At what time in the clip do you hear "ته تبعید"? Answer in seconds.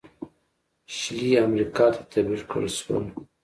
1.95-2.41